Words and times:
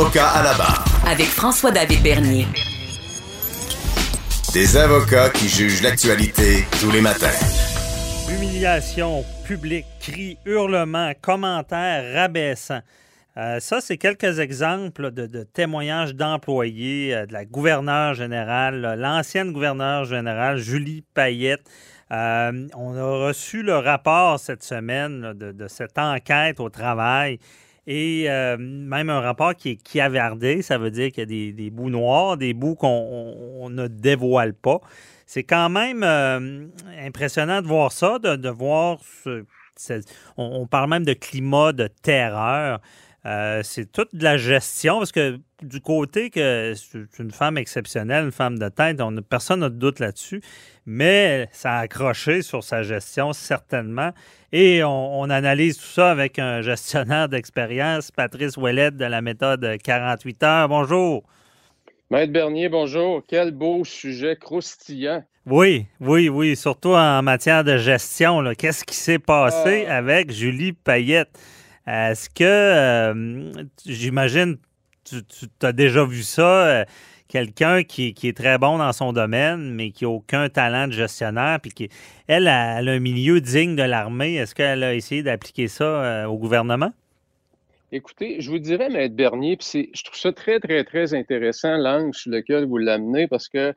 Avocat 0.00 0.28
à 0.28 0.42
la 0.42 0.54
barre. 0.54 0.82
avec 1.06 1.26
François-David 1.26 2.02
Bernier. 2.02 2.46
Des 4.54 4.78
avocats 4.78 5.28
qui 5.28 5.46
jugent 5.46 5.82
l'actualité 5.82 6.64
tous 6.80 6.90
les 6.90 7.02
matins. 7.02 7.26
Humiliation 8.30 9.22
publique, 9.46 9.84
cris, 10.00 10.38
hurlements, 10.46 11.12
commentaires 11.20 12.14
rabaissants. 12.14 12.80
Euh, 13.36 13.60
ça, 13.60 13.82
c'est 13.82 13.98
quelques 13.98 14.38
exemples 14.38 15.10
de, 15.10 15.26
de 15.26 15.42
témoignages 15.42 16.14
d'employés 16.14 17.14
euh, 17.14 17.26
de 17.26 17.34
la 17.34 17.44
gouverneure 17.44 18.14
générale, 18.14 18.80
là, 18.80 18.96
l'ancienne 18.96 19.52
gouverneure 19.52 20.06
générale, 20.06 20.56
Julie 20.56 21.04
Payette. 21.12 21.68
Euh, 22.10 22.68
on 22.74 22.96
a 22.96 23.26
reçu 23.26 23.62
le 23.62 23.76
rapport 23.76 24.40
cette 24.40 24.62
semaine 24.62 25.20
là, 25.20 25.34
de, 25.34 25.52
de 25.52 25.68
cette 25.68 25.98
enquête 25.98 26.58
au 26.58 26.70
travail 26.70 27.38
et 27.92 28.30
euh, 28.30 28.56
même 28.56 29.10
un 29.10 29.20
rapport 29.20 29.52
qui 29.56 29.70
est 29.70 29.88
chiavardé, 29.88 30.62
ça 30.62 30.78
veut 30.78 30.92
dire 30.92 31.10
qu'il 31.10 31.22
y 31.28 31.48
a 31.50 31.52
des, 31.52 31.70
bouts 31.70 31.90
noirs, 31.90 32.36
des 32.36 32.54
bouts 32.54 32.76
qu'on 32.76 32.86
on- 32.88 33.64
on 33.64 33.68
ne 33.70 33.88
dévoile 33.88 34.54
pas. 34.54 34.78
C'est 35.26 35.42
quand 35.42 35.68
même 35.70 36.04
euh, 36.04 36.66
impressionnant 37.04 37.60
de 37.62 37.66
voir 37.66 37.90
ça, 37.90 38.20
de, 38.20 38.48
voir 38.48 38.98
on, 40.36 40.44
on 40.62 40.66
parle 40.66 40.88
même 40.90 41.04
de 41.04 41.14
climat 41.14 41.72
de 41.72 41.88
terreur. 42.02 42.80
Euh, 43.26 43.60
c'est 43.62 43.90
toute 43.92 44.14
de 44.14 44.24
la 44.24 44.38
gestion, 44.38 44.98
parce 44.98 45.12
que 45.12 45.38
du 45.62 45.80
côté 45.80 46.30
que 46.30 46.72
c'est 46.74 47.18
une 47.22 47.30
femme 47.30 47.58
exceptionnelle, 47.58 48.24
une 48.24 48.32
femme 48.32 48.58
de 48.58 48.68
tête, 48.68 49.00
on, 49.00 49.14
personne 49.16 49.60
n'a 49.60 49.68
de 49.68 49.74
doute 49.74 49.98
là-dessus, 49.98 50.40
mais 50.86 51.48
ça 51.52 51.72
a 51.72 51.78
accroché 51.80 52.40
sur 52.40 52.64
sa 52.64 52.82
gestion, 52.82 53.32
certainement. 53.34 54.12
Et 54.52 54.82
on, 54.82 55.20
on 55.20 55.28
analyse 55.28 55.76
tout 55.76 55.84
ça 55.84 56.10
avec 56.10 56.38
un 56.38 56.62
gestionnaire 56.62 57.28
d'expérience, 57.28 58.10
Patrice 58.10 58.56
Ouellette 58.56 58.96
de 58.96 59.04
la 59.04 59.20
méthode 59.20 59.76
48 59.84 60.42
heures. 60.42 60.68
Bonjour. 60.68 61.22
Maître 62.10 62.32
Bernier, 62.32 62.68
bonjour. 62.68 63.22
Quel 63.28 63.52
beau 63.52 63.84
sujet 63.84 64.36
croustillant. 64.36 65.22
Oui, 65.46 65.86
oui, 66.00 66.28
oui, 66.28 66.56
surtout 66.56 66.94
en 66.94 67.22
matière 67.22 67.64
de 67.64 67.76
gestion. 67.76 68.42
Qu'est-ce 68.58 68.84
qui 68.84 68.96
s'est 68.96 69.18
passé 69.20 69.84
Ah. 69.88 69.98
avec 69.98 70.32
Julie 70.32 70.72
Payette? 70.72 71.38
Est-ce 71.90 72.30
que, 72.30 72.44
euh, 72.44 73.52
j'imagine, 73.84 74.58
tu, 75.04 75.16
as 75.62 75.72
déjà 75.72 76.04
vu 76.04 76.22
ça, 76.22 76.66
euh, 76.66 76.84
quelqu'un 77.26 77.82
qui, 77.82 78.14
est 78.22 78.36
très 78.36 78.58
bon 78.58 78.78
dans 78.78 78.92
son 78.92 79.12
domaine, 79.12 79.74
mais 79.74 79.90
qui 79.90 80.04
n'a 80.04 80.10
aucun 80.10 80.48
talent 80.48 80.86
de 80.86 80.92
gestionnaire, 80.92 81.58
puis 81.60 81.72
qui, 81.72 81.88
elle, 82.28 82.46
a, 82.46 82.78
elle 82.78 82.88
a 82.88 82.92
un 82.92 83.00
milieu 83.00 83.40
digne 83.40 83.74
de 83.74 83.82
l'armée. 83.82 84.36
Est-ce 84.36 84.54
qu'elle 84.54 84.84
a 84.84 84.94
essayé 84.94 85.24
d'appliquer 85.24 85.66
ça 85.66 85.84
euh, 85.84 86.26
au 86.26 86.38
gouvernement? 86.38 86.92
Écoutez, 87.90 88.40
je 88.40 88.52
vous 88.52 88.60
dirais, 88.60 88.88
Maître 88.88 89.16
Bernier, 89.16 89.56
puis 89.56 89.90
je 89.92 90.04
trouve 90.04 90.16
ça 90.18 90.32
très, 90.32 90.60
très, 90.60 90.84
très 90.84 91.12
intéressant, 91.12 91.76
l'angle 91.76 92.14
sur 92.14 92.30
lequel 92.30 92.66
vous 92.66 92.78
l'amenez, 92.78 93.26
parce 93.26 93.48
que 93.48 93.74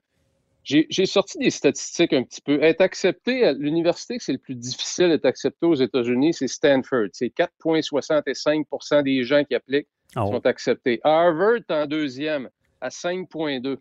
j'ai 0.63 1.05
sorti 1.05 1.37
des 1.39 1.49
statistiques 1.49 2.13
un 2.13 2.23
petit 2.23 2.41
peu. 2.41 2.61
Être 2.63 2.81
accepté 2.81 3.43
à 3.45 3.53
l'université, 3.53 4.17
c'est 4.19 4.31
le 4.31 4.37
plus 4.37 4.55
difficile 4.55 5.09
d'être 5.09 5.25
accepté 5.25 5.65
aux 5.65 5.75
États-Unis, 5.75 6.33
c'est 6.33 6.47
Stanford. 6.47 7.07
C'est 7.13 7.29
4,65% 7.29 9.03
des 9.03 9.23
gens 9.23 9.43
qui 9.43 9.55
appliquent 9.55 9.87
Oh. 10.15 10.27
sont 10.27 10.45
acceptés. 10.45 10.99
Harvard 11.03 11.55
est 11.55 11.71
en 11.71 11.85
deuxième, 11.87 12.49
à 12.81 12.89
5,2. 12.89 13.79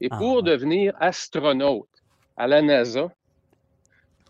Et 0.00 0.08
Ah, 0.10 0.16
pour 0.16 0.36
ouais. 0.36 0.42
devenir 0.42 0.94
astronaute 1.00 1.88
à 2.36 2.46
la 2.46 2.62
NASA, 2.62 3.10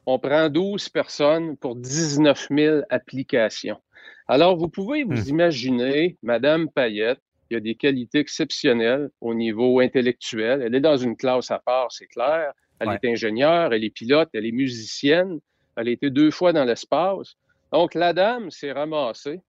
on 0.06 0.18
prend 0.18 0.48
12 0.48 0.88
personnes 0.88 1.56
pour 1.58 1.76
19 1.76 2.48
000 2.50 2.80
applications. 2.90 3.80
Alors, 4.28 4.56
vous 4.56 4.68
pouvez 4.68 5.04
vous 5.04 5.28
Hmm. 5.28 5.28
imaginer, 5.28 6.16
Madame 6.22 6.68
Payette, 6.70 7.20
qui 7.52 7.56
a 7.56 7.60
des 7.60 7.74
qualités 7.74 8.18
exceptionnelles 8.18 9.10
au 9.20 9.34
niveau 9.34 9.80
intellectuel. 9.80 10.62
Elle 10.62 10.74
est 10.74 10.80
dans 10.80 10.96
une 10.96 11.16
classe 11.16 11.50
à 11.50 11.58
part, 11.58 11.92
c'est 11.92 12.06
clair. 12.06 12.52
Elle 12.78 12.88
Ouais. 12.88 12.98
est 13.02 13.08
ingénieure, 13.10 13.74
elle 13.74 13.84
est 13.84 13.90
pilote, 13.90 14.30
elle 14.32 14.46
est 14.46 14.52
musicienne. 14.52 15.38
Elle 15.76 15.88
a 15.88 15.90
été 15.90 16.08
deux 16.08 16.30
fois 16.30 16.54
dans 16.54 16.64
l'espace. 16.64 17.34
Donc, 17.70 17.94
la 17.94 18.14
dame 18.14 18.50
s'est 18.50 18.72
ramassée 18.72 19.40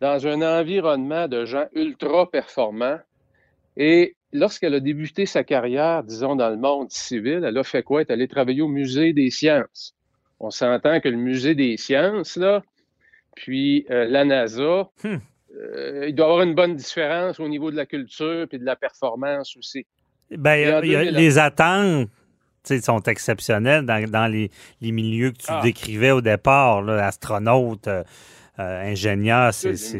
dans 0.00 0.26
un 0.26 0.42
environnement 0.60 1.28
de 1.28 1.46
gens 1.46 1.64
ultra 1.74 2.30
performants. 2.30 2.98
Et 3.78 4.14
lorsqu'elle 4.32 4.74
a 4.74 4.80
débuté 4.80 5.24
sa 5.24 5.44
carrière, 5.44 6.04
disons, 6.04 6.36
dans 6.36 6.50
le 6.50 6.56
monde 6.58 6.90
civil, 6.90 7.42
elle 7.44 7.56
a 7.56 7.64
fait 7.64 7.82
quoi? 7.82 8.02
Elle 8.02 8.08
est 8.08 8.12
allée 8.12 8.28
travailler 8.28 8.60
au 8.62 8.68
Musée 8.68 9.12
des 9.14 9.30
sciences. 9.30 9.94
On 10.40 10.50
s'entend 10.50 11.00
que 11.00 11.08
le 11.08 11.16
Musée 11.16 11.54
des 11.54 11.76
sciences, 11.78 12.36
là, 12.36 12.62
puis 13.34 13.86
euh, 13.90 14.04
la 14.04 14.24
NASA, 14.26 14.90
Hmm. 15.02 15.16
Euh, 15.56 16.06
il 16.08 16.14
doit 16.14 16.26
y 16.26 16.30
avoir 16.30 16.42
une 16.44 16.54
bonne 16.54 16.74
différence 16.76 17.40
au 17.40 17.48
niveau 17.48 17.70
de 17.70 17.76
la 17.76 17.86
culture 17.86 18.46
et 18.50 18.58
de 18.58 18.64
la 18.64 18.76
performance 18.76 19.56
aussi. 19.56 19.86
Ben, 20.30 20.56
il 20.56 20.60
y 20.60 20.64
a- 20.64 20.68
Et 20.68 20.74
en 20.74 20.82
il 20.82 20.90
y 20.90 20.96
a- 20.96 21.04
2000, 21.04 21.14
les 21.14 21.38
attentes 21.38 22.08
sont 22.82 23.00
exceptionnelles 23.04 23.86
dans, 23.86 24.02
dans 24.10 24.26
les, 24.30 24.50
les 24.82 24.92
milieux 24.92 25.30
que 25.30 25.38
tu 25.38 25.46
Ah. 25.48 25.60
décrivais 25.62 26.10
au 26.10 26.20
départ, 26.20 26.82
là, 26.82 27.06
astronaute, 27.06 27.88
euh, 27.88 28.04
euh, 28.58 28.90
ingénieur. 28.92 29.54
c'est. 29.54 29.98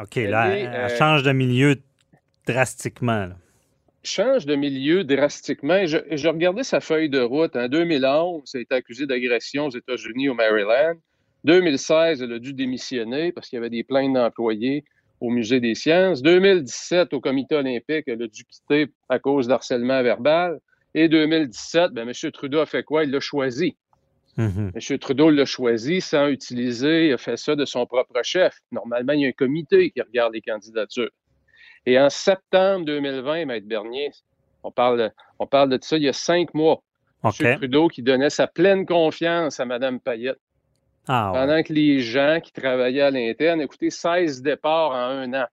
OK, 0.00 0.16
là, 0.16 0.48
elle 0.56 0.96
change 0.96 1.22
de 1.22 1.32
milieu 1.32 1.76
drastiquement. 2.46 3.26
là. 3.26 3.36
change 4.02 4.46
de 4.46 4.54
milieu 4.54 5.04
drastiquement. 5.04 5.84
Je, 5.86 5.98
je 6.10 6.28
regardais 6.28 6.62
sa 6.62 6.80
feuille 6.80 7.10
de 7.10 7.20
route. 7.20 7.54
En 7.56 7.68
2011, 7.68 8.50
elle 8.54 8.58
a 8.60 8.62
été 8.62 8.74
accusée 8.74 9.06
d'agression 9.06 9.66
aux 9.66 9.70
États-Unis, 9.76 10.30
au 10.30 10.34
Maryland. 10.34 10.94
2016, 11.44 12.22
elle 12.22 12.32
a 12.32 12.38
dû 12.38 12.52
démissionner 12.52 13.32
parce 13.32 13.48
qu'il 13.48 13.56
y 13.56 13.60
avait 13.60 13.70
des 13.70 13.84
plaintes 13.84 14.12
d'employés 14.12 14.84
au 15.20 15.30
Musée 15.30 15.60
des 15.60 15.74
sciences. 15.74 16.22
2017, 16.22 17.12
au 17.12 17.20
Comité 17.20 17.56
olympique, 17.56 18.04
elle 18.06 18.22
a 18.22 18.28
dû 18.28 18.44
quitter 18.44 18.88
à 19.08 19.18
cause 19.18 19.48
d'harcèlement 19.48 20.02
verbal. 20.02 20.60
Et 20.94 21.08
2017, 21.08 21.92
ben, 21.92 22.08
M. 22.08 22.30
Trudeau 22.32 22.60
a 22.60 22.66
fait 22.66 22.82
quoi? 22.82 23.04
Il 23.04 23.10
l'a 23.10 23.20
choisi. 23.20 23.76
Mhm. 24.36 24.72
M. 24.74 24.98
Trudeau 24.98 25.30
l'a 25.30 25.44
choisi 25.44 26.00
sans 26.00 26.28
utiliser, 26.28 27.08
il 27.08 27.12
a 27.12 27.18
fait 27.18 27.36
ça 27.36 27.56
de 27.56 27.64
son 27.64 27.86
propre 27.86 28.20
chef. 28.22 28.56
Normalement, 28.70 29.12
il 29.12 29.20
y 29.20 29.26
a 29.26 29.28
un 29.28 29.32
comité 29.32 29.90
qui 29.90 30.00
regarde 30.00 30.32
les 30.32 30.40
candidatures. 30.40 31.10
Et 31.86 31.98
en 31.98 32.08
septembre 32.08 32.84
2020, 32.86 33.46
Maître 33.46 33.66
Bernier, 33.66 34.10
on 34.62 34.70
parle, 34.70 35.12
on 35.38 35.46
parle 35.46 35.70
de 35.70 35.78
ça 35.80 35.96
il 35.96 36.04
y 36.04 36.08
a 36.08 36.12
cinq 36.12 36.54
mois. 36.54 36.82
M. 37.24 37.32
Trudeau 37.56 37.88
qui 37.88 38.02
donnait 38.02 38.30
sa 38.30 38.46
pleine 38.46 38.86
confiance 38.86 39.58
à 39.58 39.64
Mme 39.64 39.98
Payette. 39.98 40.38
Ah, 41.08 41.32
ouais. 41.32 41.38
Pendant 41.38 41.62
que 41.62 41.72
les 41.72 42.00
gens 42.00 42.38
qui 42.42 42.52
travaillaient 42.52 43.00
à 43.00 43.10
l'interne, 43.10 43.60
écoutez, 43.62 43.90
16 43.90 44.42
départs 44.42 44.90
en 44.90 44.94
un 44.94 45.34
an. 45.34 45.46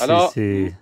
Alors, 0.00 0.32
M. 0.36 0.72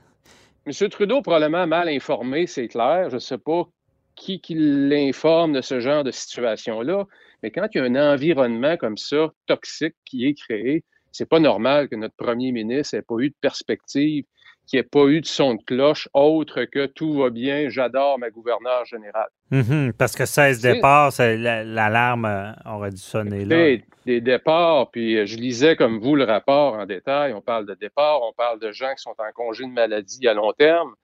Trudeau, 0.90 1.22
probablement 1.22 1.66
mal 1.66 1.88
informé, 1.88 2.46
c'est 2.46 2.68
clair. 2.68 3.10
Je 3.10 3.16
ne 3.16 3.20
sais 3.20 3.38
pas 3.38 3.68
qui, 4.14 4.40
qui 4.40 4.54
l'informe 4.56 5.52
de 5.52 5.60
ce 5.60 5.78
genre 5.80 6.02
de 6.02 6.10
situation-là, 6.10 7.04
mais 7.42 7.50
quand 7.50 7.66
il 7.74 7.78
y 7.78 7.80
a 7.80 7.84
un 7.84 8.14
environnement 8.14 8.76
comme 8.76 8.96
ça, 8.96 9.30
toxique, 9.46 9.94
qui 10.04 10.26
est 10.26 10.34
créé, 10.34 10.84
c'est 11.12 11.28
pas 11.28 11.38
normal 11.38 11.88
que 11.88 11.96
notre 11.96 12.16
premier 12.16 12.50
ministre 12.52 12.96
n'ait 12.96 13.02
pas 13.02 13.16
eu 13.18 13.30
de 13.30 13.34
perspective, 13.40 14.24
qu'il 14.66 14.78
n'ait 14.78 14.82
pas 14.84 15.04
eu 15.06 15.20
de 15.20 15.26
son 15.26 15.54
de 15.54 15.62
cloche 15.62 16.08
autre 16.12 16.64
que 16.64 16.86
tout 16.86 17.14
va 17.14 17.30
bien, 17.30 17.68
j'adore 17.68 18.18
ma 18.18 18.30
gouverneure 18.30 18.84
générale. 18.84 19.28
Mhm, 19.50 19.92
Parce 19.96 20.14
que 20.14 20.26
16 20.26 20.60
C'est- 20.60 20.74
départs, 20.74 21.12
l'alarme 21.18 22.24
euh, 22.24 22.52
aurait 22.66 22.90
dû 22.90 22.96
sonner 22.98 23.44
là. 23.44 23.56
Des, 23.56 23.84
des 24.04 24.20
départs, 24.20 24.90
puis 24.90 25.16
euh, 25.18 25.26
je 25.26 25.36
lisais 25.36 25.76
comme 25.76 25.98
vous 26.00 26.16
le 26.16 26.24
rapport 26.24 26.74
en 26.74 26.84
détail. 26.86 27.32
On 27.32 27.40
parle 27.40 27.66
de 27.66 27.74
départs, 27.74 28.20
on 28.22 28.32
parle 28.32 28.58
de 28.60 28.72
gens 28.72 28.92
qui 28.96 29.02
sont 29.02 29.14
en 29.18 29.32
congé 29.34 29.64
de 29.64 29.70
maladie 29.70 30.26
à 30.28 30.34
long 30.34 30.52
terme. 30.52 30.94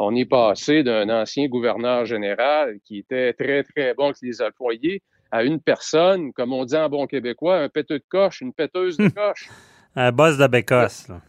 On 0.00 0.14
est 0.16 0.24
passé 0.24 0.82
d'un 0.82 1.08
ancien 1.08 1.46
gouverneur 1.46 2.04
général 2.04 2.78
qui 2.84 2.98
était 2.98 3.32
très, 3.32 3.62
très 3.62 3.94
bon 3.94 4.06
avec 4.06 4.16
les 4.22 4.42
employés 4.42 5.02
à 5.30 5.44
une 5.44 5.60
personne, 5.60 6.32
comme 6.32 6.52
on 6.52 6.64
dit 6.64 6.76
en 6.76 6.88
bon 6.88 7.06
québécois, 7.06 7.58
un 7.58 7.68
péteux 7.68 7.98
de 8.00 8.04
coche, 8.08 8.40
une 8.40 8.52
péteuse 8.52 8.96
de 8.96 9.08
coche. 9.14 9.48
Un 9.96 10.10
boss 10.10 10.36
de 10.36 10.46
Bécosse. 10.48 11.06
là. 11.08 11.20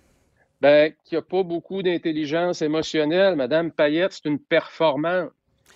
Ben, 0.66 0.92
qui 1.04 1.14
n'a 1.14 1.22
pas 1.22 1.44
beaucoup 1.44 1.84
d'intelligence 1.84 2.64
émotionnelle. 2.64 3.36
Madame 3.36 3.72
Payette, 3.72 4.14
c'est 4.14 4.26
une 4.28 4.40
performante. 4.40 5.30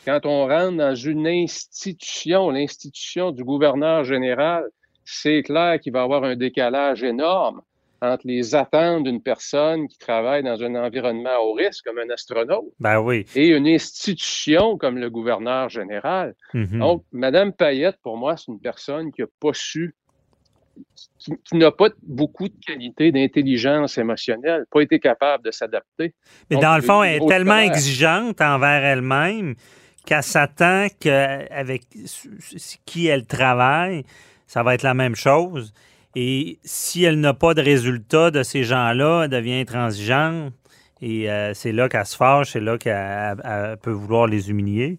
Quand 0.03 0.25
on 0.25 0.47
rentre 0.47 0.77
dans 0.77 0.95
une 0.95 1.27
institution, 1.27 2.49
l'institution 2.49 3.29
du 3.29 3.43
gouverneur 3.43 4.03
général, 4.03 4.63
c'est 5.05 5.43
clair 5.43 5.79
qu'il 5.79 5.93
va 5.93 5.99
y 5.99 6.03
avoir 6.03 6.23
un 6.23 6.35
décalage 6.35 7.03
énorme. 7.03 7.61
entre 8.01 8.25
les 8.25 8.55
attentes 8.55 9.03
d'une 9.03 9.21
personne 9.21 9.89
qui 9.89 9.97
travaille 9.99 10.41
dans 10.41 10.63
un 10.63 10.73
environnement 10.75 11.31
à 11.31 11.39
haut 11.41 11.51
risque, 11.51 11.83
comme 11.85 11.99
un 11.99 12.09
astronaute, 12.09 12.63
Ben 12.79 12.99
oui. 13.01 13.25
et 13.35 13.49
une 13.49 13.67
institution 13.67 14.77
comme 14.77 14.97
le 14.97 15.09
gouverneur 15.09 15.67
général. 15.67 16.33
Mhm. 16.53 16.79
Donc, 16.79 17.03
Mme 17.11 17.51
Payette, 17.51 17.97
pour 18.01 18.15
moi, 18.15 18.37
c'est 18.37 18.47
une 18.53 18.61
personne 18.61 19.11
qui 19.11 19.19
n'a 19.21 19.27
pas 19.41 19.53
su, 19.53 19.93
qui, 21.17 21.31
qui 21.43 21.57
n'a 21.57 21.71
pas 21.71 21.89
beaucoup 22.03 22.47
de 22.47 22.55
qualité 22.65 23.11
d'intelligence 23.11 23.97
émotionnelle, 23.97 24.65
pas 24.71 24.81
été 24.81 24.99
capable 24.99 25.43
de 25.43 25.51
s'adapter. 25.51 26.13
Mais 26.49 26.55
Donc, 26.55 26.63
dans 26.63 26.75
le 26.75 26.81
fond, 26.81 27.03
elle 27.03 27.21
est 27.21 27.27
tellement 27.27 27.55
colère. 27.55 27.71
exigeante 27.71 28.41
envers 28.41 28.83
elle-même 28.83 29.55
qu'elle 30.05 30.23
s'attend 30.23 30.87
qu'avec 30.99 31.83
qui 32.85 33.07
elle 33.07 33.25
travaille, 33.25 34.03
ça 34.47 34.63
va 34.63 34.73
être 34.73 34.83
la 34.83 34.93
même 34.93 35.15
chose. 35.15 35.73
Et 36.15 36.57
si 36.63 37.03
elle 37.03 37.19
n'a 37.19 37.33
pas 37.33 37.53
de 37.53 37.61
résultat 37.61 38.31
de 38.31 38.41
ces 38.43 38.63
gens-là, 38.63 39.23
elle 39.23 39.29
devient 39.29 39.59
intransigeante. 39.59 40.53
Et 41.01 41.29
euh, 41.29 41.53
c'est 41.53 41.71
là 41.71 41.87
qu'elle 41.87 42.05
se 42.05 42.17
fâche, 42.17 42.51
c'est 42.51 42.59
là 42.59 42.77
qu'elle 42.77 43.41
elle 43.43 43.77
peut 43.77 43.91
vouloir 43.91 44.27
les 44.27 44.49
humilier. 44.49 44.97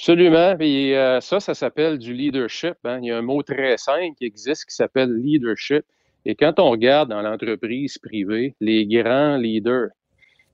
Absolument. 0.00 0.56
Et 0.60 0.96
euh, 0.96 1.20
ça, 1.20 1.40
ça 1.40 1.52
s'appelle 1.52 1.98
du 1.98 2.14
leadership. 2.14 2.74
hein. 2.84 2.98
Il 3.02 3.08
y 3.08 3.10
a 3.10 3.18
un 3.18 3.22
mot 3.22 3.42
très 3.42 3.76
simple 3.76 4.14
qui 4.16 4.24
existe 4.24 4.64
qui 4.64 4.74
s'appelle 4.74 5.12
leadership. 5.14 5.82
Et 6.24 6.34
quand 6.34 6.58
on 6.58 6.70
regarde 6.70 7.10
dans 7.10 7.20
l'entreprise 7.20 7.98
privée, 7.98 8.54
les 8.60 8.86
grands 8.86 9.36
leaders, 9.36 9.88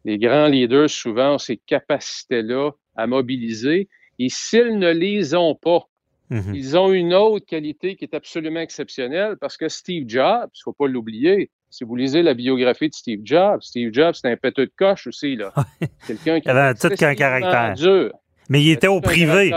les 0.04 0.18
grands 0.18 0.46
leaders, 0.48 0.90
souvent, 0.90 1.34
ont 1.34 1.38
ces 1.38 1.56
capacités-là 1.58 2.70
à 2.96 3.06
mobiliser. 3.06 3.88
Et 4.18 4.28
s'ils 4.28 4.78
ne 4.78 4.90
les 4.90 5.34
ont 5.34 5.54
pas, 5.54 5.82
Mhm. 6.28 6.54
ils 6.56 6.76
ont 6.76 6.92
une 6.92 7.14
autre 7.14 7.46
qualité 7.46 7.94
qui 7.94 8.04
est 8.04 8.14
absolument 8.14 8.58
exceptionnelle 8.58 9.36
parce 9.40 9.56
que 9.56 9.68
Steve 9.68 10.06
Jobs, 10.08 10.48
il 10.54 10.58
ne 10.58 10.62
faut 10.64 10.72
pas 10.72 10.88
l'oublier. 10.88 11.50
Si 11.70 11.84
vous 11.84 11.94
lisez 11.94 12.22
la 12.24 12.34
biographie 12.34 12.88
de 12.88 12.94
Steve 12.94 13.20
Jobs, 13.22 13.60
Steve 13.62 13.90
Jobs, 13.92 14.14
c'est 14.14 14.28
un 14.28 14.36
péteux 14.36 14.66
de 14.66 14.72
coche 14.76 15.06
aussi. 15.06 15.36
là. 15.36 15.52
Quelqu'un 16.08 16.40
qui 16.40 16.48
avait 16.48 16.74
qu'un 16.74 16.88
excessivement 16.90 17.14
caractère. 17.14 17.74
dur. 17.74 18.12
Mais 18.48 18.62
il 18.62 18.70
était 18.70 18.86
au 18.88 19.00
privé. 19.00 19.52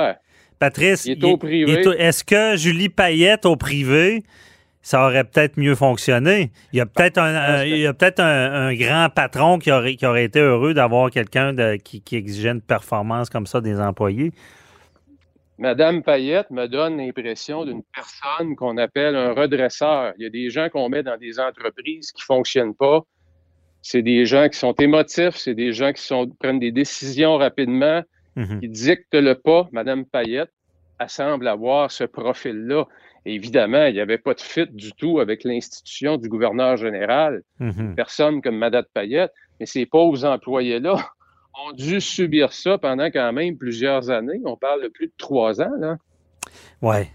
Patrice, 0.60 1.06
Il 1.06 1.12
est 1.24 1.24
au 1.24 1.38
privé. 1.38 1.72
est- 1.72 2.00
Est-ce 2.02 2.24
que 2.24 2.58
Julie 2.58 2.90
Payette 2.90 3.46
au 3.46 3.56
privé, 3.56 4.24
ça 4.82 5.06
aurait 5.06 5.24
peut-être 5.24 5.58
mieux 5.58 5.76
fonctionné? 5.76 6.52
Il 6.74 6.78
y 6.80 6.82
a 6.82 6.86
peut-être 6.86 7.18
un, 7.18 7.34
un- 7.36 7.64
il 7.64 7.78
y 7.78 7.86
a 7.88 7.94
peut-être 7.94 8.20
un, 8.20 8.68
un 8.68 8.74
grand 8.74 9.08
patron 9.10 9.58
qui 9.60 9.72
aurait, 9.72 9.96
qui 9.96 10.06
aurait 10.06 10.26
été 10.26 10.40
heureux 10.42 10.74
d'avoir 10.74 11.12
quelqu'un 11.12 11.56
qui, 11.78 12.02
qui 12.02 12.16
exigeait 12.18 12.50
une 12.52 12.62
performance 12.62 13.30
comme 13.30 13.48
ça 13.48 13.62
des 13.62 13.80
employés. 13.80 14.32
Madame 15.58 16.04
Payette 16.04 16.52
me 16.52 16.68
donne 16.68 16.98
l'impression 16.98 17.66
d'une 17.66 17.84
personne 17.94 18.56
qu'on 18.56 18.78
appelle 18.78 19.16
un 19.16 19.34
redresseur. 19.34 20.14
Il 20.18 20.24
y 20.24 20.26
a 20.26 20.30
des 20.30 20.50
gens 20.50 20.70
qu'on 20.70 20.88
met 20.90 21.04
dans 21.04 21.18
des 21.18 21.40
entreprises 21.40 22.12
qui 22.12 22.22
ne 22.22 22.26
fonctionnent 22.26 22.76
pas. 22.76 23.02
C'est 23.82 24.02
des 24.02 24.26
gens 24.26 24.48
qui 24.50 24.58
sont 24.58 24.74
émotifs, 24.74 25.36
c'est 25.36 25.56
des 25.56 25.72
gens 25.74 25.92
qui 25.94 26.02
sont, 26.02 26.30
prennent 26.40 26.60
des 26.60 26.72
décisions 26.72 27.38
rapidement, 27.38 28.02
Mhm. 28.40 28.62
qui 28.62 28.70
dictent 28.70 29.14
le 29.14 29.36
pas. 29.36 29.68
Madame 29.72 30.06
Payette, 30.06 30.52
elle 31.00 31.10
semble 31.10 31.48
avoir 31.48 31.92
ce 31.92 32.06
profil-là. 32.06 32.86
Et 33.26 33.36
évidemment, 33.36 33.86
il 33.86 33.94
n'y 33.94 34.00
avait 34.00 34.18
pas 34.18 34.34
de 34.34 34.40
fit 34.40 34.68
du 34.72 34.94
tout 34.94 35.20
avec 35.20 35.44
l'institution 35.44 36.16
du 36.18 36.30
gouverneur 36.30 36.78
général. 36.78 37.44
Mhm. 37.60 37.96
Personne 37.96 38.42
comme 38.42 38.58
Madame 38.58 38.86
Payette, 38.94 39.32
mais 39.60 39.66
ces 39.66 39.86
pauvres 39.86 40.24
employés-là 40.24 40.96
ont 41.68 41.74
dû 41.74 42.00
subir 42.00 42.54
ça 42.54 42.78
pendant 42.78 43.08
quand 43.12 43.34
même 43.34 43.58
plusieurs 43.58 44.10
années. 44.10 44.40
On 44.46 44.56
parle 44.56 44.84
de 44.84 44.88
plus 44.88 45.08
de 45.08 45.14
trois 45.18 45.62
ans, 45.62 45.76
là. 45.78 45.98
Ouais. 46.82 47.10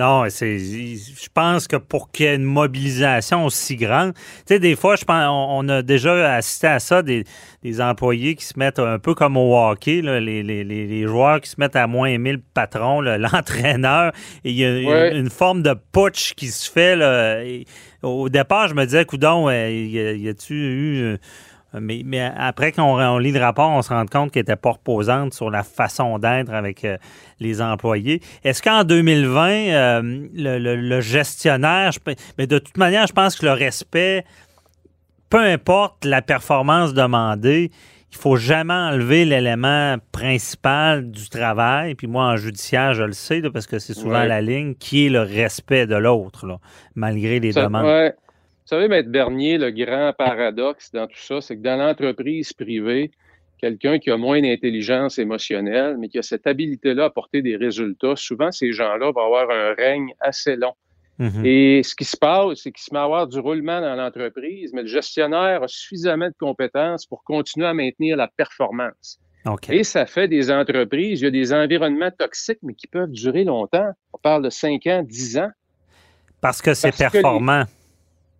Non, 0.00 0.24
c'est. 0.30 0.58
Je 0.58 1.28
pense 1.34 1.68
que 1.68 1.76
pour 1.76 2.10
qu'il 2.10 2.24
y 2.24 2.28
ait 2.30 2.36
une 2.36 2.44
mobilisation 2.44 3.44
aussi 3.44 3.76
grande, 3.76 4.14
tu 4.14 4.20
sais, 4.46 4.58
des 4.58 4.74
fois, 4.74 4.96
je 4.96 5.04
pense, 5.04 5.24
on, 5.28 5.58
on 5.66 5.68
a 5.68 5.82
déjà 5.82 6.34
assisté 6.36 6.68
à 6.68 6.78
ça, 6.80 7.02
des, 7.02 7.24
des 7.62 7.80
employés 7.82 8.34
qui 8.34 8.44
se 8.46 8.58
mettent 8.58 8.78
un 8.78 8.98
peu 8.98 9.14
comme 9.14 9.36
au 9.36 9.54
hockey, 9.58 10.00
là, 10.00 10.18
les, 10.18 10.42
les- 10.42 10.64
les- 10.64 11.06
joueurs 11.06 11.40
qui 11.42 11.50
se 11.50 11.56
mettent 11.58 11.76
à 11.76 11.86
moins 11.86 12.08
aimer 12.08 12.32
le 12.32 12.42
patron, 12.54 13.00
l'entraîneur, 13.54 14.12
et 14.44 14.50
il 14.50 14.56
y 14.56 14.64
a 14.64 14.78
une- 14.78 14.88
Ouais. 14.88 15.16
une, 15.18 15.28
forme 15.30 15.62
de 15.62 15.74
putsch 15.92 16.32
qui 16.34 16.48
se 16.48 16.70
fait. 16.70 16.96
Là, 16.96 17.42
Et 17.44 17.66
au 18.02 18.28
départ, 18.30 18.68
je 18.68 18.74
me 18.74 18.84
disais, 18.86 19.04
coudon, 19.04 19.48
euh, 19.50 19.68
y 19.70 20.28
a-tu 20.28 20.54
eu. 20.54 21.16
Mais, 21.78 22.02
mais 22.04 22.20
après 22.36 22.72
qu'on 22.72 23.00
on 23.00 23.18
lit 23.18 23.32
le 23.32 23.40
rapport, 23.40 23.70
on 23.70 23.82
se 23.82 23.90
rend 23.90 24.06
compte 24.06 24.32
qu'elle 24.32 24.40
n'était 24.42 24.56
pas 24.56 24.70
reposante 24.72 25.34
sur 25.34 25.50
la 25.50 25.62
façon 25.62 26.18
d'être 26.18 26.52
avec 26.52 26.84
euh, 26.84 26.96
les 27.38 27.60
employés. 27.62 28.20
Est-ce 28.42 28.62
qu'en 28.62 28.82
2020, 28.84 29.48
euh, 29.50 30.02
le, 30.34 30.58
le- 30.58 30.76
le 30.76 31.00
gestionnaire, 31.00 31.92
je 31.92 32.00
mais 32.38 32.46
de 32.46 32.58
toute 32.58 32.76
manière, 32.76 33.06
je 33.06 33.12
pense 33.12 33.36
que 33.36 33.46
le 33.46 33.52
respect, 33.52 34.24
peu 35.28 35.38
importe 35.38 36.04
la 36.04 36.22
performance 36.22 36.92
demandée, 36.94 37.70
il 38.12 38.16
faut 38.18 38.34
jamais 38.34 38.74
enlever 38.74 39.24
l'élément 39.24 39.94
principal 40.10 41.08
du 41.12 41.28
travail. 41.28 41.94
Puis 41.94 42.08
moi, 42.08 42.24
en 42.24 42.36
judiciaire, 42.36 42.92
je 42.94 43.04
le 43.04 43.12
sais, 43.12 43.40
là, 43.40 43.50
parce 43.52 43.68
que 43.68 43.78
c'est 43.78 43.94
souvent 43.94 44.18
Ouais. 44.22 44.26
la 44.26 44.40
ligne, 44.40 44.74
qui 44.74 45.06
est 45.06 45.10
le 45.10 45.20
respect 45.20 45.86
de 45.86 45.94
l'autre, 45.94 46.58
malgré 46.96 47.38
les 47.38 47.52
Ça- 47.52 47.62
demandes. 47.62 47.84
ouais. 47.84 48.12
Vous 48.70 48.76
savez, 48.76 48.86
Maître 48.86 49.08
Bernier, 49.08 49.58
le 49.58 49.72
grand 49.72 50.12
paradoxe 50.16 50.92
dans 50.92 51.08
tout 51.08 51.18
ça, 51.18 51.40
c'est 51.40 51.56
que 51.56 51.60
dans 51.60 51.74
l'entreprise 51.74 52.52
privée, 52.52 53.10
quelqu'un 53.58 53.98
qui 53.98 54.12
a 54.12 54.16
moins 54.16 54.40
d'intelligence 54.40 55.18
émotionnelle, 55.18 55.96
mais 55.98 56.08
qui 56.08 56.20
a 56.20 56.22
cette 56.22 56.46
habilité-là 56.46 57.06
à 57.06 57.10
porter 57.10 57.42
des 57.42 57.56
résultats, 57.56 58.14
souvent 58.14 58.52
ces 58.52 58.70
gens-là 58.70 59.10
vont 59.10 59.24
avoir 59.24 59.50
un 59.50 59.74
règne 59.74 60.14
assez 60.20 60.54
long. 60.54 60.74
Mhm. 61.18 61.44
Et 61.44 61.82
ce 61.82 61.96
qui 61.96 62.04
se 62.04 62.16
passe, 62.16 62.60
c'est 62.62 62.70
qu'il 62.70 62.84
se 62.84 62.94
met 62.94 63.00
à 63.00 63.02
avoir 63.02 63.26
du 63.26 63.40
roulement 63.40 63.80
dans 63.80 63.96
l'entreprise, 63.96 64.72
mais 64.72 64.82
le 64.82 64.88
gestionnaire 64.88 65.64
a 65.64 65.66
suffisamment 65.66 66.28
de 66.28 66.36
compétences 66.38 67.06
pour 67.06 67.24
continuer 67.24 67.66
à 67.66 67.74
maintenir 67.74 68.16
la 68.16 68.28
performance. 68.28 69.18
Et 69.72 69.82
ça 69.82 70.06
fait 70.06 70.28
des 70.28 70.48
entreprises, 70.48 71.22
il 71.22 71.24
y 71.24 71.26
a 71.26 71.32
des 71.32 71.52
environnements 71.52 72.12
toxiques, 72.16 72.60
mais 72.62 72.74
qui 72.74 72.86
peuvent 72.86 73.10
durer 73.10 73.42
longtemps. 73.42 73.90
On 74.12 74.18
parle 74.18 74.44
de 74.44 74.50
5 74.50 74.86
ans, 74.86 75.02
10 75.02 75.38
ans. 75.38 75.50
Parce 76.40 76.62
que 76.62 76.72
c'est 76.72 76.90
parce 76.90 76.98
que 76.98 77.16
les- 77.16 77.22
performant. 77.22 77.64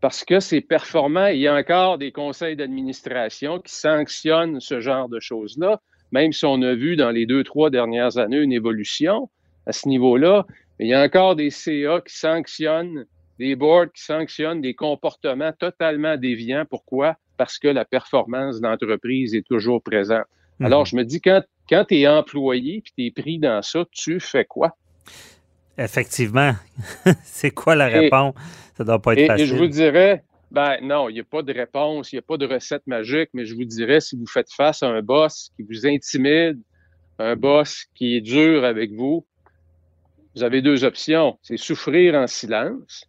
Parce 0.00 0.24
que 0.24 0.40
c'est 0.40 0.60
performant. 0.60 1.26
Il 1.26 1.38
y 1.40 1.48
a 1.48 1.54
encore 1.54 1.98
des 1.98 2.12
conseils 2.12 2.56
d'administration 2.56 3.60
qui 3.60 3.72
sanctionnent 3.74 4.60
ce 4.60 4.80
genre 4.80 5.08
de 5.08 5.20
choses-là, 5.20 5.80
même 6.12 6.32
si 6.32 6.44
on 6.44 6.60
a 6.62 6.74
vu 6.74 6.96
dans 6.96 7.10
les 7.10 7.26
deux, 7.26 7.44
trois 7.44 7.70
dernières 7.70 8.16
années 8.18 8.38
une 8.38 8.52
évolution 8.52 9.28
à 9.66 9.72
ce 9.72 9.88
niveau-là. 9.88 10.46
Mais 10.78 10.86
il 10.86 10.88
y 10.88 10.94
a 10.94 11.02
encore 11.02 11.36
des 11.36 11.50
CA 11.50 12.00
qui 12.00 12.16
sanctionnent, 12.16 13.04
des 13.38 13.54
boards 13.56 13.92
qui 13.94 14.02
sanctionnent 14.02 14.60
des 14.60 14.74
comportements 14.74 15.52
totalement 15.52 16.16
déviants. 16.16 16.64
Pourquoi? 16.68 17.16
Parce 17.36 17.58
que 17.58 17.68
la 17.68 17.84
performance 17.84 18.60
de 18.60 18.66
l'entreprise 18.66 19.34
est 19.34 19.46
toujours 19.46 19.82
présente. 19.82 20.24
Mhm. 20.58 20.66
Alors, 20.66 20.86
je 20.86 20.96
me 20.96 21.04
dis, 21.04 21.20
quand, 21.20 21.42
quand 21.68 21.84
tu 21.88 21.96
es 22.00 22.08
employé 22.08 22.76
et 22.76 22.82
tu 22.82 23.06
es 23.06 23.10
pris 23.10 23.38
dans 23.38 23.62
ça, 23.62 23.84
tu 23.92 24.20
fais 24.20 24.44
quoi? 24.44 24.76
Effectivement. 25.78 26.52
c'est 27.22 27.50
quoi 27.50 27.74
la 27.74 27.90
Et- 27.90 27.98
réponse? 28.00 28.34
Ça 28.80 28.84
doit 28.84 28.98
pas 29.02 29.12
être 29.12 29.18
Et, 29.18 29.24
et 29.24 29.26
facile. 29.26 29.46
je 29.46 29.54
vous 29.56 29.66
dirais, 29.66 30.24
ben 30.50 30.78
non, 30.80 31.10
il 31.10 31.12
n'y 31.12 31.20
a 31.20 31.24
pas 31.24 31.42
de 31.42 31.52
réponse, 31.52 32.12
il 32.12 32.14
n'y 32.14 32.20
a 32.20 32.22
pas 32.22 32.38
de 32.38 32.46
recette 32.46 32.86
magique, 32.86 33.28
mais 33.34 33.44
je 33.44 33.54
vous 33.54 33.66
dirais, 33.66 34.00
si 34.00 34.16
vous 34.16 34.26
faites 34.26 34.50
face 34.50 34.82
à 34.82 34.86
un 34.88 35.02
boss 35.02 35.50
qui 35.54 35.64
vous 35.64 35.86
intimide, 35.86 36.58
un 37.18 37.36
boss 37.36 37.84
qui 37.94 38.16
est 38.16 38.22
dur 38.22 38.64
avec 38.64 38.92
vous, 38.92 39.26
vous 40.34 40.42
avez 40.42 40.62
deux 40.62 40.82
options. 40.84 41.38
C'est 41.42 41.58
souffrir 41.58 42.14
en 42.14 42.26
silence. 42.26 43.04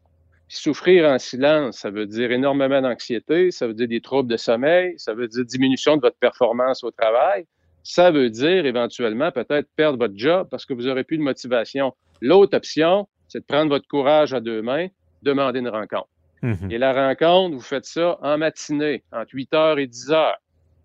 Puis 0.49 0.57
souffrir 0.57 1.05
en 1.09 1.17
silence, 1.19 1.77
ça 1.77 1.89
veut 1.89 2.05
dire 2.05 2.33
énormément 2.33 2.81
d'anxiété, 2.81 3.51
ça 3.51 3.65
veut 3.65 3.73
dire 3.73 3.87
des 3.87 4.01
troubles 4.01 4.29
de 4.29 4.35
sommeil, 4.35 4.95
ça 4.97 5.13
veut 5.13 5.29
dire 5.29 5.45
diminution 5.45 5.95
de 5.95 6.01
votre 6.01 6.17
performance 6.17 6.83
au 6.83 6.91
travail. 6.91 7.45
Ça 7.83 8.11
veut 8.11 8.29
dire 8.29 8.65
éventuellement 8.65 9.31
peut-être 9.31 9.69
perdre 9.77 9.97
votre 9.97 10.17
job 10.17 10.49
parce 10.51 10.65
que 10.65 10.73
vous 10.73 10.83
n'aurez 10.83 11.05
plus 11.05 11.17
de 11.17 11.23
motivation. 11.23 11.93
L'autre 12.19 12.57
option, 12.57 13.07
c'est 13.29 13.39
de 13.39 13.45
prendre 13.45 13.69
votre 13.69 13.87
courage 13.87 14.33
à 14.33 14.41
deux 14.41 14.61
mains, 14.61 14.87
demander 15.21 15.59
une 15.59 15.69
rencontre. 15.69 16.09
Mhm. 16.41 16.71
Et 16.71 16.77
la 16.77 16.93
rencontre, 16.93 17.55
vous 17.55 17.61
faites 17.61 17.85
ça 17.85 18.17
en 18.21 18.37
matinée, 18.37 19.03
entre 19.11 19.29
8 19.33 19.53
heures 19.53 19.79
et 19.79 19.87
10 19.87 20.11
heures. 20.11 20.37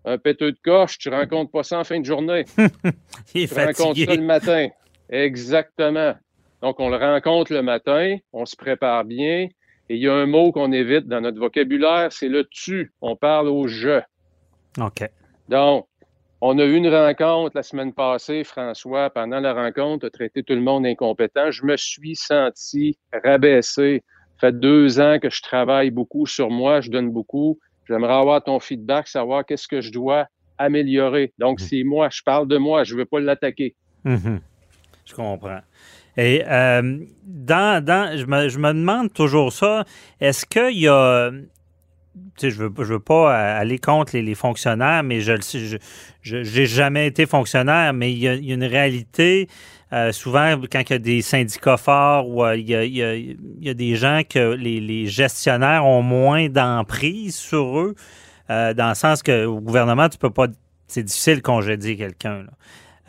Un 0.05 0.17
péteux 0.17 0.51
de 0.51 0.59
coche, 0.63 0.97
tu 0.99 1.09
rencontres 1.09 1.51
pas 1.51 1.63
ça 1.63 1.79
en 1.79 1.83
fin 1.83 1.99
de 1.99 2.05
journée. 2.05 2.45
Il 3.33 3.43
est 3.43 3.47
Tu 3.47 3.53
rencontres 3.55 3.77
fatigué. 3.87 4.05
ça 4.05 4.15
le 4.15 4.21
matin. 4.21 4.67
Exactement. 5.09 6.15
Donc, 6.61 6.79
on 6.79 6.89
le 6.89 6.97
rencontre 6.97 7.53
le 7.53 7.61
matin, 7.61 8.17
on 8.33 8.45
se 8.45 8.55
prépare 8.55 9.03
bien. 9.03 9.47
Et 9.89 9.95
il 9.95 10.01
y 10.01 10.07
a 10.07 10.13
un 10.13 10.25
mot 10.25 10.51
qu'on 10.51 10.71
évite 10.71 11.07
dans 11.07 11.21
notre 11.21 11.39
vocabulaire, 11.39 12.11
c'est 12.11 12.27
le 12.27 12.45
tu. 12.45 12.91
On 13.01 13.15
parle 13.15 13.47
au 13.47 13.67
je. 13.67 14.01
OK. 14.79 15.09
Donc, 15.49 15.87
on 16.41 16.59
a 16.59 16.65
eu 16.65 16.75
une 16.75 16.93
rencontre 16.93 17.55
la 17.55 17.63
semaine 17.63 17.93
passée, 17.93 18.43
François. 18.43 19.09
Pendant 19.09 19.39
la 19.39 19.53
rencontre, 19.53 20.01
tu 20.01 20.05
as 20.07 20.09
traité 20.09 20.43
tout 20.43 20.53
le 20.53 20.61
monde 20.61 20.85
incompétent. 20.85 21.51
Je 21.51 21.63
me 21.65 21.77
suis 21.77 22.15
senti 22.15 22.97
rabaissé. 23.23 24.03
Ça 24.39 24.47
fait 24.47 24.59
deux 24.59 24.99
ans 24.99 25.17
que 25.19 25.29
je 25.29 25.41
travaille 25.41 25.89
beaucoup 25.89 26.25
sur 26.25 26.49
moi, 26.49 26.81
je 26.81 26.91
donne 26.91 27.11
beaucoup. 27.11 27.59
J'aimerais 27.87 28.13
avoir 28.13 28.43
ton 28.43 28.59
feedback, 28.59 29.07
savoir 29.07 29.45
qu'est-ce 29.45 29.67
que 29.67 29.81
je 29.81 29.91
dois 29.91 30.27
améliorer. 30.57 31.33
Donc, 31.39 31.59
c'est 31.59 31.83
moi, 31.83 32.09
je 32.11 32.21
parle 32.23 32.47
de 32.47 32.57
moi, 32.57 32.83
je 32.83 32.93
ne 32.93 32.99
veux 32.99 33.05
pas 33.05 33.19
l'attaquer. 33.19 33.75
Mhm. 34.03 34.39
Je 35.05 35.13
comprends. 35.13 35.61
Et 36.17 36.43
euh, 36.47 36.99
dans, 37.23 37.83
dans, 37.83 38.17
je, 38.17 38.25
me, 38.25 38.49
je 38.49 38.59
me 38.59 38.73
demande 38.73 39.13
toujours 39.13 39.53
ça, 39.53 39.85
est-ce 40.19 40.45
qu'il 40.45 40.79
y 40.79 40.87
a 40.87 41.31
je 42.41 42.49
veux, 42.49 42.71
je 42.77 42.93
veux 42.93 42.99
pas 42.99 43.35
aller 43.35 43.79
contre 43.79 44.17
les, 44.17 44.35
fonctionnaires, 44.35 45.03
mais 45.03 45.21
je 45.21 45.33
le 45.33 45.79
je 46.21 46.37
n'ai 46.37 46.65
jamais 46.65 47.07
été 47.07 47.25
fonctionnaire, 47.25 47.93
mais 47.93 48.11
il 48.11 48.19
y 48.19 48.27
a, 48.27 48.33
une 48.33 48.63
réalité. 48.63 49.47
Euh, 49.93 50.11
souvent, 50.11 50.59
quand 50.69 50.81
il 50.81 50.91
y 50.91 50.95
a 50.95 50.99
des 50.99 51.21
syndicats 51.21 51.77
forts 51.77 52.27
ou 52.27 52.45
il, 52.47 52.69
y 52.69 53.69
a, 53.69 53.73
des 53.73 53.95
gens 53.95 54.21
que 54.29 54.53
les, 54.53 55.07
gestionnaires 55.07 55.85
ont 55.85 56.01
moins 56.01 56.49
d'emprise 56.49 57.35
sur 57.35 57.79
eux, 57.79 57.95
euh, 58.49 58.73
dans 58.73 58.89
le 58.89 58.95
sens 58.95 59.23
que 59.23 59.45
au 59.45 59.61
gouvernement, 59.61 60.09
tu 60.09 60.17
peux 60.17 60.29
pas. 60.29 60.47
C'est 60.87 61.03
difficile 61.03 61.37
de 61.37 61.41
congédier 61.41 61.97
quelqu'un. 61.97 62.45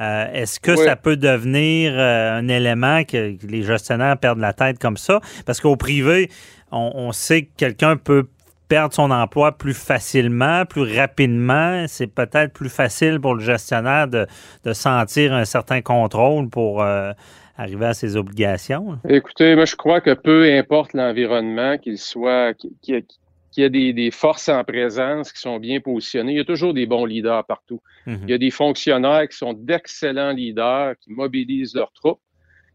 Euh, 0.00 0.32
est-ce 0.32 0.58
que 0.58 0.74
ça 0.76 0.96
peut 0.96 1.16
devenir 1.16 1.96
un 1.98 2.46
élément 2.48 3.04
que, 3.04 3.36
les 3.46 3.62
gestionnaires 3.62 4.16
perdent 4.16 4.40
la 4.40 4.52
tête 4.52 4.78
comme 4.78 4.96
ça? 4.96 5.20
Parce 5.46 5.60
qu'au 5.60 5.76
privé, 5.76 6.30
on 6.70 7.12
sait 7.12 7.42
que 7.42 7.50
quelqu'un 7.56 7.96
peut 7.96 8.26
perdre 8.68 8.94
son 8.94 9.10
emploi 9.10 9.52
plus 9.52 9.74
facilement, 9.74 10.64
plus 10.66 10.98
rapidement. 10.98 11.86
C'est 11.88 12.06
peut-être 12.06 12.52
plus 12.52 12.68
facile 12.68 13.20
pour 13.20 13.34
le 13.34 13.40
gestionnaire 13.40 14.08
de, 14.08 14.26
sentir 14.72 15.32
un 15.32 15.44
certain 15.44 15.80
contrôle 15.80 16.50
pour 16.50 16.82
euh, 16.82 17.12
arriver 17.56 17.86
à 17.86 17.94
ses 17.94 18.16
obligations. 18.16 18.98
Écoutez, 19.08 19.54
moi 19.56 19.64
je 19.64 19.76
crois 19.76 20.00
que 20.00 20.12
peu 20.12 20.44
importe 20.52 20.92
l'environnement, 20.92 21.78
qu'il 21.78 21.98
soit, 21.98 22.54
qu'il 22.54 23.04
y 23.56 23.64
a 23.64 23.68
des, 23.68 24.10
forces 24.10 24.48
en 24.48 24.62
présence 24.62 25.32
qui 25.32 25.40
sont 25.40 25.58
bien 25.58 25.80
positionnées. 25.80 26.32
Il 26.32 26.38
y 26.38 26.40
a 26.40 26.44
toujours 26.44 26.74
des 26.74 26.86
bons 26.86 27.06
leaders 27.06 27.44
partout. 27.46 27.80
Mhm. 28.06 28.20
Il 28.24 28.30
y 28.30 28.34
a 28.34 28.38
des 28.38 28.50
fonctionnaires 28.50 29.26
qui 29.28 29.36
sont 29.36 29.54
d'excellents 29.54 30.32
leaders, 30.32 30.94
qui 31.00 31.12
mobilisent 31.12 31.74
leurs 31.74 31.92
troupes, 31.92 32.20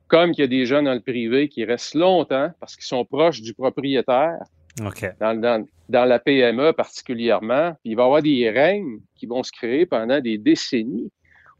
comme 0.07 0.31
il 0.31 0.39
y 0.39 0.43
a 0.43 0.47
des 0.47 0.65
gens 0.65 0.81
dans 0.81 0.93
le 0.93 0.99
privé 0.99 1.47
qui 1.47 1.63
restent 1.63 1.95
longtemps 1.95 2.49
parce 2.59 2.75
qu'ils 2.75 2.85
sont 2.85 3.05
proches 3.05 3.41
du 3.41 3.53
propriétaire 3.53 4.39
dans, 4.79 5.65
la 5.89 6.19
PME 6.19 6.73
particulièrement. 6.73 7.75
il 7.83 7.95
va 7.95 8.03
y 8.03 8.05
avoir 8.05 8.21
des 8.21 8.49
règnes 8.49 8.99
qui 9.15 9.25
vont 9.25 9.43
se 9.43 9.51
créer 9.51 9.85
pendant 9.85 10.19
des 10.19 10.37
décennies 10.37 11.11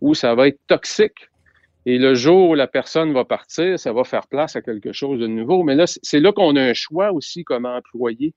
où 0.01 0.13
ça 0.13 0.35
va 0.35 0.47
être 0.47 0.59
toxique. 0.67 1.29
Et 1.85 1.97
le 1.97 2.15
jour 2.15 2.51
où 2.51 2.55
la 2.55 2.67
personne 2.67 3.13
va 3.13 3.25
partir, 3.25 3.77
ça 3.77 3.91
va 3.91 4.03
faire 4.03 4.27
place 4.27 4.55
à 4.55 4.61
quelque 4.61 4.93
chose 4.93 5.19
de 5.19 5.27
nouveau. 5.27 5.63
Mais 5.63 5.75
là, 5.75 5.85
c'est 5.85 6.19
là 6.19 6.31
qu'on 6.31 6.55
a 6.55 6.61
un 6.61 6.73
choix 6.73 7.11
aussi 7.11 7.43
comme 7.43 7.65
employé. 7.65 8.33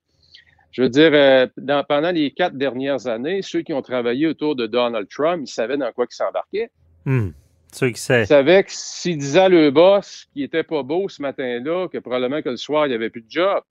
Je 0.73 0.83
veux 0.83 0.88
dire, 0.88 1.11
euh, 1.14 1.47
pendant 1.88 2.11
les 2.11 2.33
quatre 2.33 2.56
dernières 2.56 3.06
années, 3.06 3.40
ceux 3.42 3.62
qui 3.62 3.73
ont 3.73 3.83
travaillé 3.83 4.26
autour 4.26 4.56
de 4.56 4.66
Donald 4.66 5.09
Trump, 5.09 5.42
ils 5.47 5.50
savaient 5.50 5.76
dans 5.76 5.90
quoi 5.92 6.06
ils 6.11 6.14
s'embarquaient. 6.14 6.71
Hmm. 7.04 7.30
Ceux 7.73 7.90
qui 7.90 8.00
Ils 8.11 8.26
savaient 8.26 8.64
que 8.64 8.71
s'ils 8.73 9.18
disaient 9.18 9.40
à 9.40 9.49
le 9.49 9.71
boss 9.71 10.26
qu'il 10.33 10.42
était 10.42 10.62
pas 10.62 10.83
beau 10.83 11.09
ce 11.09 11.23
matin-là, 11.23 11.88
que 11.88 11.99
probablement 11.99 12.42
que 12.42 12.49
le 12.49 12.56
soir, 12.56 12.87
il 12.87 12.90
n'y 12.90 12.95
avait 12.95 13.11
plus 13.11 13.23
de 13.23 13.30
job, 13.30 13.62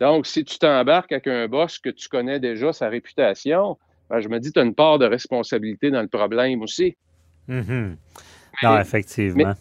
donc, 0.00 0.26
si 0.26 0.44
tu 0.44 0.58
t'embarques 0.58 1.12
avec 1.12 1.26
un 1.26 1.48
boss 1.48 1.78
que 1.78 1.90
tu 1.90 2.08
connais 2.08 2.40
déjà, 2.40 2.72
sa 2.72 2.88
réputation, 2.88 3.78
ben, 4.10 4.20
je 4.20 4.28
me 4.28 4.38
dis, 4.38 4.52
tu 4.52 4.58
as 4.58 4.62
une 4.62 4.74
part 4.74 4.98
de 4.98 5.06
responsabilité 5.06 5.90
dans 5.90 6.02
le 6.02 6.08
problème 6.08 6.62
aussi. 6.62 6.96
Mm-hmm. 7.48 7.96
Non, 8.62 8.78
effectivement. 8.78 9.54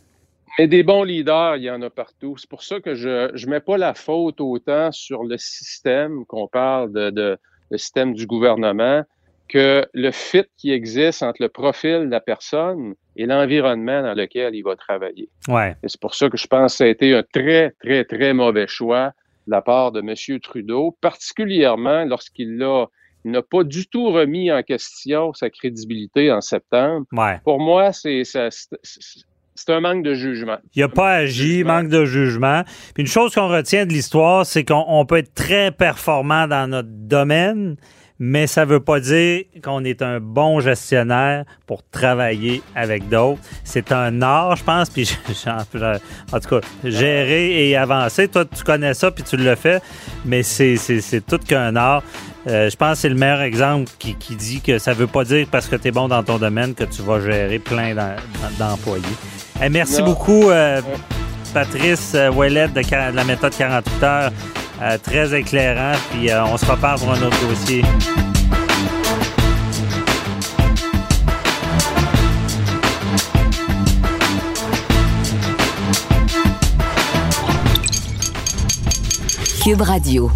Mais, 0.58 0.68
des 0.68 0.84
bons 0.84 1.04
leaders, 1.04 1.58
il 1.58 1.64
y 1.64 1.72
en 1.72 1.82
a 1.82 1.90
partout. 1.90 2.36
C'est 2.38 2.50
pour 2.50 2.64
ça 2.64 2.80
que 2.80 2.96
je 2.96 3.46
ne 3.46 3.50
mets 3.50 3.60
pas 3.60 3.78
la 3.78 3.94
faute 3.94 4.40
autant 4.40 4.92
sur 4.92 5.24
le 5.24 5.38
système, 5.38 6.26
qu'on 6.26 6.48
parle 6.48 6.92
de, 6.94 7.38
le 7.72 7.78
système 7.78 8.14
du 8.14 8.26
gouvernement, 8.26 9.04
que 9.50 9.86
le 9.94 10.12
fit 10.12 10.46
qui 10.58 10.72
existe 10.72 11.24
entre 11.24 11.42
le 11.42 11.50
profil 11.50 12.06
de 12.06 12.12
la 12.12 12.22
personne 12.22 12.96
et 13.16 13.26
l'environnement 13.26 14.02
dans 14.02 14.14
lequel 14.14 14.56
il 14.56 14.64
va 14.64 14.76
travailler. 14.76 15.30
Ouais. 15.48 15.76
Et 15.84 15.90
c'est 15.90 16.00
pour 16.00 16.16
ça 16.16 16.30
que 16.30 16.38
je 16.38 16.48
pense 16.48 16.74
que 16.74 16.78
ça 16.78 16.84
a 16.86 16.88
été 16.88 17.14
un 17.14 17.24
très, 17.24 17.72
très, 17.84 18.06
très 18.06 18.34
mauvais 18.34 18.68
choix 18.68 19.12
de 19.48 19.52
la 19.52 19.62
part 19.62 19.92
de 19.92 20.00
M. 20.00 20.40
Trudeau, 20.40 20.98
particulièrement 21.02 22.06
lorsqu'il 22.06 22.58
n'a 22.58 23.42
pas 23.42 23.64
du 23.64 23.88
tout 23.88 24.12
remis 24.12 24.52
en 24.52 24.64
question 24.64 25.34
sa 25.34 25.50
crédibilité 25.50 26.32
en 26.32 26.42
septembre. 26.42 27.06
Pour 27.44 27.60
moi, 27.60 27.92
c'est 27.92 28.24
c'est 29.58 29.72
un 29.72 29.80
manque 29.80 30.04
de 30.04 30.14
jugement. 30.14 30.58
Il 30.76 30.82
n'a 30.82 30.90
pas 30.90 31.14
agi, 31.14 31.64
manque 31.64 31.88
de 31.88 32.04
jugement. 32.04 32.64
Puis 32.94 33.04
une 33.04 33.08
chose 33.08 33.34
qu'on 33.34 33.48
retient 33.48 33.86
de 33.86 33.94
l'histoire, 33.94 34.46
c'est 34.46 34.66
qu'on 34.66 35.06
peut 35.06 35.18
être 35.18 35.34
très 35.34 35.72
performant 35.72 36.46
dans 36.48 36.70
notre 36.70 36.90
domaine, 36.92 37.78
mais 38.20 38.48
ça 38.48 38.66
ne 38.66 38.72
veut 38.72 38.80
pas 38.80 39.00
dire 39.00 39.44
qu'on 39.64 39.84
est 39.84 40.02
un 40.02 40.20
bon 40.20 40.60
gestionnaire 40.60 41.46
pour 41.68 41.84
travailler 41.90 42.62
avec 42.76 43.10
d'autres. 43.10 43.42
C'est 43.64 43.92
un 43.92 44.22
art, 44.22 44.56
je 44.56 44.64
pense, 44.64 44.90
puis 44.90 45.18
en 45.48 46.40
tout 46.40 46.50
cas, 46.50 46.68
gérer 46.84 47.70
et 47.70 47.76
avancer. 47.76 48.28
Toi, 48.28 48.46
tu 48.46 48.64
connais 48.64 48.94
ça, 48.94 49.12
puis 49.12 49.24
tu 49.24 49.38
le 49.38 49.56
fais, 49.56 49.82
mais 50.24 50.44
c'est 50.44 51.26
tout 51.28 51.40
qu'un 51.40 51.76
art. 51.76 52.04
Euh, 52.48 52.70
je 52.70 52.76
pense 52.76 52.94
que 52.94 52.98
c'est 53.00 53.10
le 53.10 53.16
meilleur 53.16 53.42
exemple 53.42 53.92
qui, 53.98 54.14
dit 54.36 54.62
que 54.62 54.78
ça 54.78 54.92
ne 54.92 54.98
veut 54.98 55.08
pas 55.08 55.24
dire 55.24 55.48
parce 55.50 55.68
que 55.68 55.76
tu 55.76 55.88
es 55.88 55.92
bon 55.92 56.08
dans 56.08 56.22
ton 56.22 56.38
domaine 56.38 56.76
que 56.76 56.84
tu 56.84 57.02
vas 57.02 57.20
gérer 57.20 57.58
plein 57.58 57.96
d'employés. 58.60 59.04
merci 59.72 60.04
beaucoup, 60.04 60.50
euh, 60.50 60.80
Patrice 61.54 62.14
euh, 62.14 62.32
Ouellette 62.32 62.74
de, 62.74 62.82
de 62.82 63.16
la 63.16 63.24
méthode 63.24 63.56
48 63.58 64.04
heures. 64.04 64.32
Euh, 64.82 64.98
très 64.98 65.38
éclairant. 65.38 65.98
Puis 66.12 66.30
euh, 66.30 66.46
on 66.46 66.58
se 66.58 66.66
reparle 66.66 67.00
pour 67.00 67.12
un 67.12 67.22
autre 67.22 67.38
dossier. 67.48 67.84
Cube 79.64 79.82
Radio. 79.82 80.30